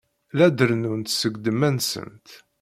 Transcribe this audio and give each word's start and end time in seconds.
La 0.37 0.47
d-rennunt 0.49 1.13
seg 1.19 1.33
ddemma-nsent. 1.37 2.27